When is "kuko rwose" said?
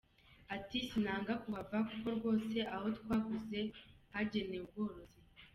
1.87-2.57